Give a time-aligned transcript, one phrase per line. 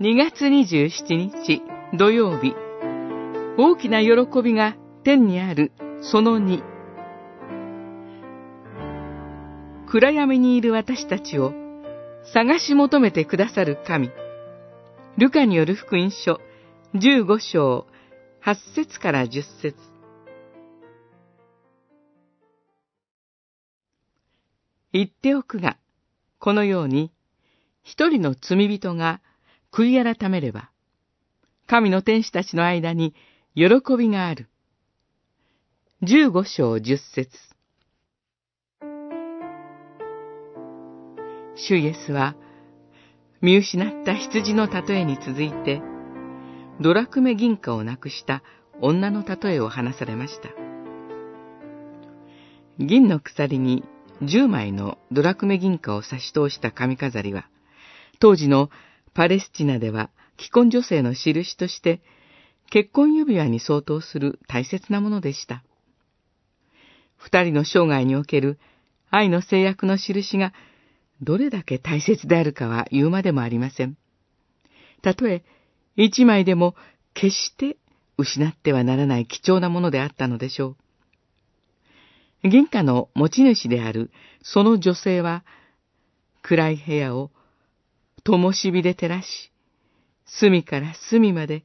[0.00, 1.60] 2月27日
[1.92, 2.54] 土曜日。
[3.56, 6.62] 大きな喜びが天にあるその2
[9.88, 11.52] 暗闇にいる私たちを
[12.32, 14.12] 探し求めてくださる神。
[15.16, 16.38] ルカによる福音書
[16.94, 17.88] 15章
[18.44, 19.74] 8節から10節。
[24.92, 25.76] 言っておくが、
[26.38, 27.10] このように、
[27.82, 29.20] 一人の罪人が
[29.72, 30.70] 悔い改めれば、
[31.66, 33.14] 神の天使たちの間に
[33.54, 34.48] 喜びがある。
[36.02, 37.30] 十五章十節
[41.56, 42.36] 主イエスは、
[43.40, 45.82] 見失った羊の例えに続いて、
[46.80, 48.42] ドラクメ銀貨をなくした
[48.80, 50.50] 女の例えを話されました。
[52.78, 53.84] 銀の鎖に
[54.22, 57.48] 10枚のドラクメ銀貨を差し通した髪飾りは、
[58.20, 58.70] 当時の
[59.18, 62.00] パレスチナでは既婚女性の印として、
[62.70, 65.64] 結婚指輪に相当する大切なものでした。
[67.16, 68.60] 二人の生涯における
[69.10, 70.52] 愛の制約の印が
[71.20, 73.96] どれだけ大切であるかは言うまでもありません。
[75.02, 75.42] たとえ
[75.96, 76.76] 一枚でも
[77.12, 77.76] 決して
[78.18, 80.76] 失ってはならない貴重なものであったのでしょ
[82.44, 82.48] う。
[82.48, 84.12] 銀貨の持ち主である
[84.44, 85.44] その女性は、
[86.42, 87.32] 暗い部屋を
[88.28, 89.26] 灯火で照らし、
[90.26, 91.64] 隅から隅まで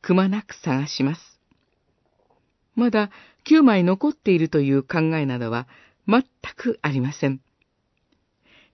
[0.00, 1.38] くまなく探します。
[2.74, 3.10] まだ
[3.48, 5.68] 9枚残っているという考えなどは
[6.08, 6.24] 全
[6.56, 7.40] くありません。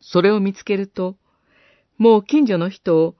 [0.00, 1.16] それを見つけると、
[1.98, 3.14] もう近所の人を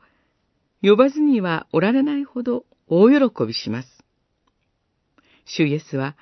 [0.81, 4.05] 呼ばずにはおられないほど大喜びします。
[5.45, 6.17] 主イエスは、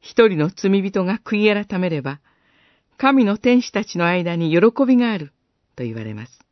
[0.00, 2.18] 一人の罪人が悔い改めれば、
[2.96, 5.34] 神の天使たちの間に喜びがある
[5.74, 6.45] と言われます。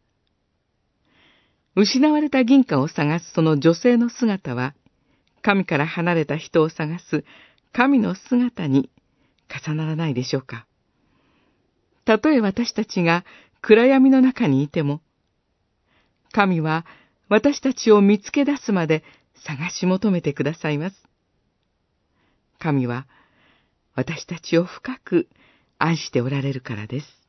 [1.76, 4.74] 失われた銀貨を探すその女性の姿は、
[5.42, 7.24] 神から離れた人を探す
[7.72, 8.88] 神の姿に
[9.66, 10.66] 重ならないでしょうか。
[12.04, 13.24] たとえ私たちが
[13.60, 15.00] 暗闇の中にいても、
[16.32, 16.86] 神は
[17.28, 19.02] 私たちを見つけ出すまで
[19.46, 20.96] 探し求めてくださいます。
[22.58, 23.06] 神は
[23.94, 25.28] 私たちを深く
[25.78, 27.23] 愛しておられるからです。